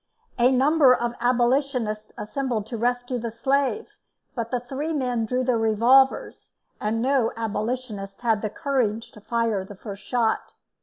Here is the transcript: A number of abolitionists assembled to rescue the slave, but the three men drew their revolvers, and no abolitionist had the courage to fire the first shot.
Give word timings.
A 0.39 0.51
number 0.51 0.95
of 0.95 1.13
abolitionists 1.21 2.11
assembled 2.17 2.65
to 2.65 2.75
rescue 2.75 3.19
the 3.19 3.29
slave, 3.29 3.87
but 4.33 4.49
the 4.49 4.59
three 4.59 4.93
men 4.93 5.27
drew 5.27 5.43
their 5.43 5.59
revolvers, 5.59 6.53
and 6.79 7.03
no 7.03 7.31
abolitionist 7.37 8.21
had 8.21 8.41
the 8.41 8.49
courage 8.49 9.11
to 9.11 9.21
fire 9.21 9.63
the 9.63 9.75
first 9.75 10.01
shot. 10.01 10.53